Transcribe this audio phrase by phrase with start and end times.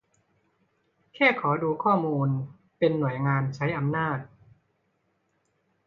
[1.15, 2.29] แค่ขอดูข้อมูล
[2.77, 4.17] เป็นหน่วยงานใช้อำนาจ